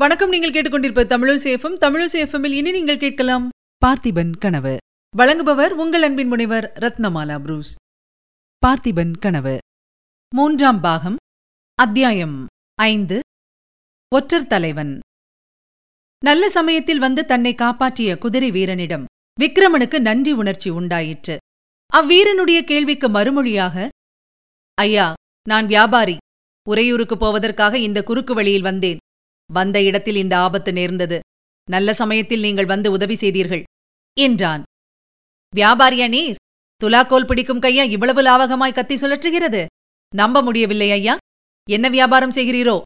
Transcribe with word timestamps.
வணக்கம். 0.00 0.28
நீங்கள் 0.28 0.50
கேட்டுக்கொண்டிருப்ப 0.50 1.02
தமிழசேஃபம் 1.12 1.74
தமிழசேஃபமில் 1.80 2.50
இனி 2.50 2.70
நீங்கள் 2.70 2.98
கேட்கலாம் 2.98 3.48
பார்த்திபன் 3.86 4.30
கனவு. 4.38 4.76
வழங்குபவர் 5.18 5.68
உங்கள் 5.68 6.02
அன்பின் 6.02 6.28
முனைவர் 6.28 6.72
ரத்னமாலா 6.80 7.40
புரூஸ். 7.40 7.74
பார்த்திபன் 8.66 9.18
கனவு. 9.18 9.58
மூன்றாம் 10.34 10.80
பாகம். 10.80 11.16
அத்தியாயம் 11.74 12.46
ஐந்து. 12.74 13.20
ஒற்றர் 14.14 14.46
தலைவன். 14.46 14.98
நல்ல 16.18 16.50
சமயத்தில் 16.50 16.98
வந்து 16.98 17.24
தன்னை 17.24 17.54
காப்பாற்றிய 17.54 18.18
குதிரை 18.18 18.50
வீரனிடம் 18.50 19.04
விக்ரமனுக்கு 19.40 20.00
நன்றி 20.00 20.32
உணர்ச்சி 20.32 20.70
உண்டாயிற்று. 20.70 21.38
அவ்வீரனுடைய 21.92 22.62
கேள்விக்கு 22.62 23.08
மறுமொழியாக 23.08 23.88
ஐயா 24.74 25.12
நான் 25.48 25.66
வியாபாரி. 25.66 26.16
உறையூருக்கு 26.68 27.16
போவதற்காக 27.16 27.78
இந்த 27.78 28.02
குறுக்கு 28.02 28.34
வழியில் 28.34 28.62
வந்தேன். 28.62 28.98
வந்த 29.52 29.82
இடத்தில் 29.82 30.16
இந்த 30.16 30.38
ஆபத்து 30.38 30.72
நேர்ந்தது. 30.72 31.20
நல்ல 31.70 31.94
சமயத்தில் 31.94 32.40
நீங்கள் 32.40 32.66
வந்து 32.66 32.90
உதவி 32.90 33.14
செய்தீர்கள். 33.14 33.62
என்றான். 34.20 34.62
வியாபாரியா 35.56 36.08
நீர்? 36.08 36.36
துலாக்கோல் 36.84 37.24
பிடிக்கும் 37.24 37.60
கையா 37.60 37.90
இவ்வளவு 37.90 38.22
லாவகமாய் 38.22 38.72
கத்தி 38.72 38.94
சுழற்றுகிறது? 38.94 39.66
நம்ப 40.14 40.42
முடியவில்லை 40.42 40.90
ஐயா. 40.90 41.16
என்ன 41.70 41.88
வியாபாரம் 41.88 42.30
செய்கிறீரோ? 42.30 42.80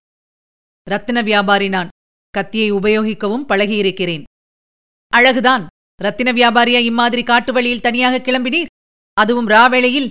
ரத்தின 0.90 1.22
வியாபாரி 1.22 1.68
நான். 1.68 1.88
கத்தியை 2.30 2.72
உபயோகிக்கவும் 2.72 3.44
பழகியிருக்கிறேன். 3.48 4.22
அழகுதான். 5.16 5.66
ரத்தின 6.02 6.32
வியாபாரியா 6.32 6.78
இம்மாதிரி 6.78 7.22
காட்டு 7.22 7.52
வழியில் 7.52 7.80
தனியாக 7.80 8.18
கிளம்பினீர்? 8.18 8.66
அதுவும் 9.12 9.48
ராவேளையில் 9.48 10.10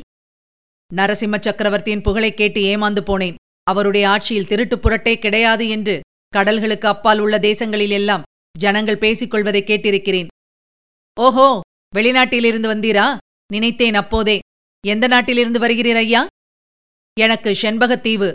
நரசிம்ம 0.96 1.40
சக்கரவர்த்தியின் 1.40 2.02
புகழைக் 2.02 2.38
கேட்டு 2.38 2.62
ஏமாந்து 2.62 3.04
போனேன். 3.06 3.36
அவருடைய 3.64 4.10
ஆட்சியில் 4.10 4.48
திருட்டுப் 4.48 4.88
புரட்டே 4.88 5.20
கிடையாது 5.20 5.70
என்று 5.70 6.02
கடல்களுக்கு 6.36 6.88
அப்பால் 6.94 7.20
உள்ள 7.20 7.38
தேசங்களில் 7.38 7.96
எல்லாம் 8.00 8.26
ஜனங்கள் 8.60 8.98
பேசிக் 8.98 9.32
கொள்வதை 9.32 9.62
கேட்டிருக்கிறேன். 9.64 10.28
ஓஹோ 11.20 11.48
வெளிநாட்டிலிருந்து 11.96 12.68
வந்தீரா? 12.74 13.06
நினைத்தேன் 13.52 13.94
அப்போதே. 13.94 14.40
எந்த 14.88 15.08
நாட்டிலிருந்து 15.08 15.60
வருகிறீர் 15.60 15.96
ஐயா? 15.96 16.22
எனக்கு 17.20 17.50
செண்பகத்தீவு. 17.62 18.30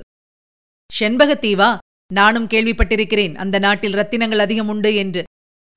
செண்பகத்தீவா? 1.01 1.71
நானும் 2.15 2.47
கேள்விப்பட்டிருக்கிறேன் 2.47 3.35
அந்த 3.35 3.57
நாட்டில் 3.59 3.93
ரத்தினங்கள் 3.93 4.45
அதிகம் 4.47 4.69
உண்டு 4.69 4.95
என்று. 4.95 5.23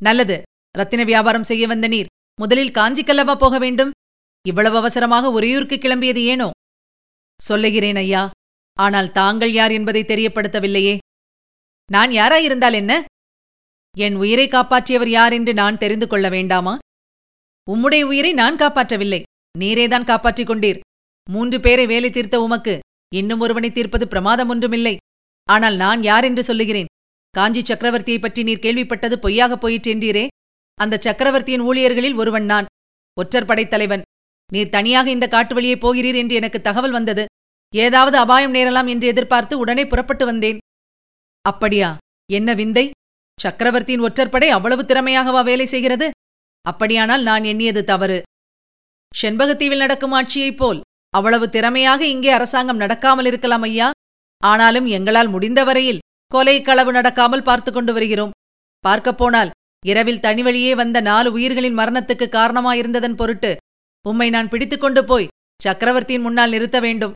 நல்லது 0.04 0.42
ரத்தின 0.78 1.04
வியாபாரம் 1.04 1.44
செய்ய 1.44 1.68
வந்த 1.68 1.88
நீர். 1.88 2.12
முதலில் 2.40 2.76
காஞ்சிக்கல்லவா 2.78 3.34
போக 3.36 3.56
வேண்டும்? 3.58 3.92
இவ்வளவு 4.48 4.78
அவசரமாக 4.78 5.30
உறையூருக்கு 5.30 5.76
கிளம்பியது 5.76 6.22
ஏனோ? 6.34 6.50
சொல்லுகிறேன் 7.40 7.96
ஐயா 7.96 8.24
ஆனால் 8.80 9.12
தாங்கள் 9.12 9.52
யார் 9.52 9.72
என்பதை 9.72 10.04
தெரியப்படுத்தவில்லையே. 10.04 10.98
நான் 11.92 12.10
யாராயிருந்தால் 12.10 12.74
என்ன? 12.74 13.06
என் 13.98 14.16
உயிரை 14.16 14.48
காப்பாற்றியவர் 14.48 15.08
யார் 15.08 15.34
என்று 15.34 15.54
நான் 15.54 15.78
தெரிந்து 15.78 16.08
கொள்ள 16.08 16.30
வேண்டாமா? 16.30 16.78
உம்முடைய 17.72 18.04
உயிரை 18.04 18.34
நான் 18.34 18.56
காப்பாற்றவில்லை. 18.56 19.22
நீரேதான் 19.60 20.06
காப்பாற்றிக் 20.06 20.50
கொண்டீர். 20.50 20.80
மூன்று 21.30 21.60
பேரை 21.60 21.86
வேலை 21.86 22.10
தீர்த்த 22.10 22.42
உமக்கு 22.42 22.80
இன்னும் 23.16 23.40
ஒருவனை 23.40 23.72
தீர்ப்பது 23.72 24.08
பிரமாதம் 24.08 24.50
ஒன்றுமில்லை. 24.50 24.98
ஆனால் 25.50 25.76
நான் 25.76 26.04
யார் 26.04 26.24
என்று 26.24 26.44
சொல்லுகிறேன்? 26.44 26.86
காஞ்சி 27.30 27.74
சக்கரவர்த்தியைப் 27.74 28.22
பற்றி 28.22 28.44
நீர் 28.44 28.60
கேள்விப்பட்டது 28.60 29.16
பொய்யாகப் 29.16 29.68
போயிற்றென்றீரே 29.68 30.28
அந்த 30.74 30.98
சக்கரவர்த்தியின் 30.98 31.62
ஊழியர்களில் 31.62 32.16
ஒருவன் 32.16 32.46
நான் 32.46 32.66
ஒற்றர் 33.20 33.46
படைத்தலைவன். 33.46 34.02
நீர் 34.54 34.70
தனியாக 34.70 35.10
இந்த 35.10 35.28
காட்டு 35.28 35.54
வழியே 35.54 35.76
போகிறீர் 35.76 36.16
என்று 36.16 36.36
எனக்கு 36.36 36.62
தகவல் 36.62 36.92
வந்தது. 36.92 37.26
ஏதாவது 37.76 38.18
அபாயம் 38.18 38.54
நேரலாம் 38.54 38.88
என்று 38.88 39.08
எதிர்பார்த்து 39.08 39.60
உடனே 39.60 39.86
புறப்பட்டு 39.86 40.26
வந்தேன். 40.26 40.60
அப்படியா? 41.46 41.98
என்ன 42.30 42.54
விந்தை? 42.54 42.92
சக்கரவர்த்தியின் 43.40 44.04
ஒற்றற்படை 44.08 44.50
அவ்வளவு 44.50 44.84
திறமையாகவா 44.84 45.44
வேலை 45.44 45.66
செய்கிறது? 45.66 46.08
அப்படியானால் 46.66 47.24
நான் 47.24 47.44
எண்ணியது 47.44 47.82
தவறு. 47.84 48.20
செண்பகத்தீவில் 49.12 49.84
நடக்கும் 49.84 50.12
ஆட்சியைப் 50.12 50.60
போல் 50.60 50.80
அவ்வளவு 51.14 51.46
திறமையாக 51.50 52.02
இங்கே 52.06 52.32
அரசாங்கம் 52.32 52.80
நடக்காமல் 52.80 53.26
இருக்கலாம் 53.26 53.62
ஐயா. 53.62 53.88
ஆனாலும் 54.44 54.88
எங்களால் 54.98 55.34
முடிந்தவரையில் 55.34 56.04
கொலை 56.32 56.56
களவு 56.62 56.92
நடக்காமல் 56.92 57.48
பார்த்து 57.50 57.72
கொண்டு 57.72 57.94
வருகிறோம். 57.94 58.36
பார்க்கப்போனால் 58.84 59.52
இரவில் 59.86 60.24
தனிவழியே 60.28 60.72
வந்த 60.76 60.98
நாலு 61.02 61.30
உயிர்களின் 61.32 61.80
மரணத்துக்கு 61.80 62.28
காரணமாயிருந்ததன் 62.38 63.20
பொருட்டு 63.22 63.52
உம்மை 64.06 64.30
நான் 64.30 64.52
பிடித்துக்கொண்டு 64.54 65.02
போய் 65.06 65.32
சக்கரவர்த்தியின் 65.62 66.22
முன்னால் 66.22 66.54
நிறுத்த 66.56 66.78
வேண்டும். 66.80 67.14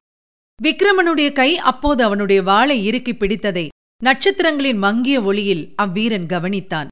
விக்ரமனுடைய 0.59 1.30
கை 1.34 1.50
அப்போது 1.72 2.02
அவனுடைய 2.03 2.41
வாளை 2.44 2.78
இறுக்கி 2.85 3.14
பிடித்ததை 3.14 3.66
நட்சத்திரங்களின் 4.03 4.78
மங்கிய 4.78 5.22
ஒளியில் 5.22 5.73
அவ்வீரன் 5.81 6.25
கவனித்தான். 6.25 6.88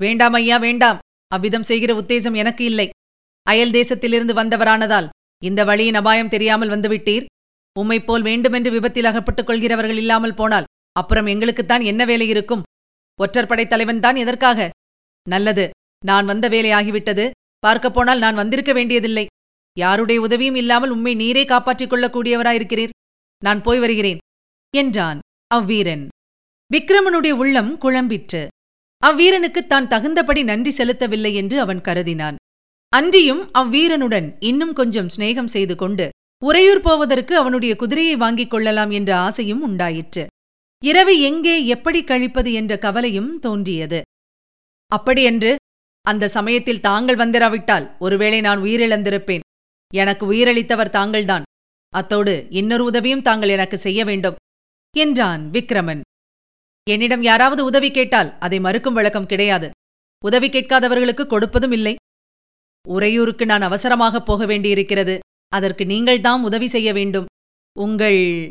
வேண்டாம் 0.00 0.32
ஐயா 0.32 0.56
வேண்டாம். 0.56 0.98
அவ்விதம் 1.28 1.62
செய்கிற 1.62 1.94
உத்தேசம் 1.94 2.36
எனக்கு 2.36 2.64
இல்லை. 2.64 2.88
அயல் 3.42 3.70
தேசத்திலிருந்து 3.70 4.32
வந்தவரானதால் 4.32 5.08
இந்த 5.44 5.64
வழியின் 5.64 5.94
அபாயம் 5.94 6.28
தெரியாமல் 6.28 6.68
வந்துவிட்டீர். 6.68 7.24
உம்மைப்போல் 7.80 8.22
வேண்டுமென்று 8.22 8.70
விபத்தில் 8.70 9.04
அகப்பட்டுக் 9.04 9.46
கொள்கிறவர்கள் 9.46 9.96
இல்லாமல் 9.96 10.34
போனால் 10.34 10.64
அப்புறம் 10.92 11.26
எங்களுக்குத்தான் 11.26 11.84
என்ன 11.84 12.04
வேலை 12.04 12.28
இருக்கும்? 12.28 12.62
ஒற்றற்படைத் 13.22 13.66
தலைவன்தான் 13.66 14.16
எதற்காக? 14.16 14.70
நல்லது 15.28 15.70
நான் 16.04 16.24
வந்த 16.24 16.48
வேலை 16.48 16.70
ஆகிவிட்டது. 16.70 17.30
பார்க்கப் 17.58 17.94
போனால் 17.94 18.18
நான் 18.18 18.34
வந்திருக்க 18.34 18.72
வேண்டியதில்லை. 18.72 19.26
யாருடைய 19.78 20.20
உதவியும் 20.20 20.54
இல்லாமல் 20.54 20.90
உம்மை 20.90 21.16
நீரே 21.16 21.46
காப்பாற்றிக் 21.46 21.92
கொள்ளக்கூடியவராயிருக்கிறீர். 21.92 22.88
நான் 23.42 23.62
போய் 23.62 23.78
வருகிறேன் 23.78 24.18
என்றான். 24.76 25.18
அவ்வீரன். 25.54 26.08
விக்ரமனுடைய 26.72 27.30
உள்ளம் 27.30 27.80
குழம்பிற்று. 27.80 28.46
அவ்வீரனுக்கு 29.06 29.66
தான் 29.66 29.88
தகுந்தபடி 29.88 30.44
நன்றி 30.44 30.72
செலுத்தவில்லை 30.76 31.34
என்று 31.34 31.60
அவன் 31.60 31.80
கருதினான். 31.80 32.34
அன்றியும் 32.88 33.50
அவ்வீரனுடன் 33.58 34.36
இன்னும் 34.40 34.72
கொஞ்சம் 34.72 35.08
சிநேகம் 35.16 35.44
செய்து 35.44 35.76
கொண்டு 35.76 36.08
உறையூர் 36.44 36.80
போவதற்கு 36.80 37.36
அவனுடைய 37.36 37.76
குதிரையை 37.76 38.16
வாங்கிக் 38.16 38.50
கொள்ளலாம் 38.50 38.90
என்ற 38.90 39.16
ஆசையும் 39.16 39.62
உண்டாயிற்று. 39.62 40.26
இரவு 40.84 41.20
எங்கே 41.20 41.66
எப்படி 41.66 42.04
கழிப்பது 42.04 42.52
என்ற 42.52 42.78
கவலையும் 42.78 43.38
தோன்றியது. 43.38 44.02
அப்படியென்று 44.86 45.56
அந்த 46.00 46.28
சமயத்தில் 46.28 46.80
தாங்கள் 46.80 47.16
வந்திராவிட்டால் 47.16 47.98
ஒருவேளை 47.98 48.40
நான் 48.40 48.62
உயிரிழந்திருப்பேன். 48.62 49.40
எனக்கு 49.94 50.32
உயிரளித்தவர் 50.32 50.90
தாங்கள்தான். 50.90 51.42
அத்தோடு 51.88 52.46
இன்னொரு 52.50 52.84
உதவியும் 52.84 53.22
தாங்கள் 53.22 53.48
எனக்கு 53.48 53.78
செய்ய 53.78 54.04
வேண்டும். 54.04 54.36
என்றான் 54.96 55.50
விக்ரமன். 55.50 56.00
என்னிடம் 56.90 57.22
யாராவது 57.22 57.64
உதவி 57.64 57.90
கேட்டால் 57.90 58.38
அதை 58.38 58.60
மறுக்கும் 58.60 58.94
வழக்கம் 58.94 59.26
கிடையாது. 59.26 59.70
உதவி 60.24 60.48
கேட்காதவர்களுக்கு 60.48 61.24
கொடுப்பதும் 61.26 61.72
இல்லை. 61.72 61.94
உறையூருக்கு 62.88 63.46
நான் 63.46 63.60
அவசரமாகப் 63.60 64.26
போக 64.26 64.46
வேண்டியிருக்கிறது. 64.46 65.18
அதற்கு 65.48 65.86
நீங்கள்தாம் 65.86 66.42
உதவி 66.42 66.66
செய்ய 66.66 66.92
வேண்டும். 66.92 67.26
உங்கள் 67.78 68.50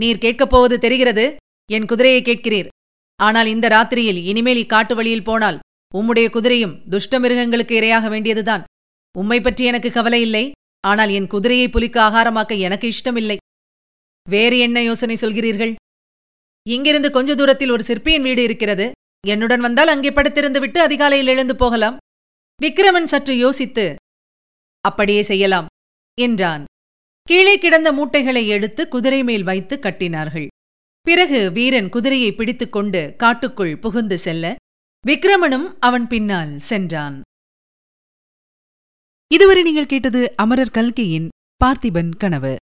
நீர் 0.00 0.18
கேட்கப் 0.18 0.50
போவது 0.50 0.78
தெரிகிறது? 0.78 1.36
என் 1.70 1.86
குதிரையை 1.86 2.22
கேட்கிறீர். 2.22 2.68
ஆனால் 3.16 3.46
இந்த 3.46 3.68
ராத்திரியில் 3.68 4.20
இனிமேல் 4.24 4.66
இக்காட்டு 4.66 4.94
வழியில் 4.94 5.24
போனால் 5.24 5.58
உம்முடைய 5.94 6.26
குதிரையும் 6.30 6.88
துஷ்ட 6.88 7.18
மிருகங்களுக்கு 7.20 7.80
இரையாக 7.80 8.08
வேண்டியதுதான். 8.08 8.64
உம்மை 9.18 9.40
பற்றி 9.40 9.64
எனக்கு 9.64 9.90
கவலை 9.90 10.20
இல்லை. 10.20 10.50
ஆனால் 10.80 11.10
என் 11.10 11.26
குதிரையை 11.26 11.68
புலிக்கு 11.68 12.00
ஆகாரமாக்க 12.00 12.58
எனக்கு 12.58 12.86
இஷ்டமில்லை. 12.86 13.36
வேறு 14.28 14.58
என்ன 14.58 14.82
யோசனை 14.82 15.16
சொல்கிறீர்கள்? 15.20 15.74
இங்கிருந்து 16.66 17.10
கொஞ்ச 17.10 17.34
தூரத்தில் 17.34 17.70
ஒரு 17.70 17.82
சிற்பியின் 17.82 18.22
வீடு 18.22 18.42
இருக்கிறது. 18.42 18.90
என்னுடன் 19.26 19.60
வந்தால் 19.60 19.88
அங்கே 19.88 20.10
படுத்திருந்து 20.10 20.60
விட்டு 20.60 20.80
அதிகாலையில் 20.80 21.26
எழுந்து 21.26 21.56
போகலாம். 21.56 21.96
விக்ரமன் 22.62 23.10
சற்று 23.12 23.36
யோசித்து 23.36 23.96
அப்படியே 24.80 25.22
செய்யலாம் 25.22 25.66
என்றான். 26.18 26.64
கீழே 27.22 27.58
கிடந்த 27.58 27.92
மூட்டைகளை 27.92 28.46
எடுத்து 28.46 28.88
குதிரை 28.88 29.24
மேல் 29.24 29.42
வைத்து 29.42 29.78
கட்டினார்கள். 29.78 30.46
பிறகு 31.00 31.50
வீரன் 31.50 31.88
குதிரையை 31.88 32.34
பிடித்துக்கொண்டு 32.34 33.14
காட்டுக்குள் 33.16 33.78
புகுந்து 33.78 34.18
செல்ல 34.18 34.54
விக்ரமனும் 35.06 35.66
அவன் 35.78 36.06
பின்னால் 36.06 36.58
சென்றான். 36.58 37.22
இதுவரை 39.28 39.62
நீங்கள் 39.62 39.86
கேட்டது 39.86 40.34
அமரர் 40.36 40.70
கல்கியின் 40.70 41.28
பார்த்திபன் 41.64 42.12
கனவு. 42.16 42.56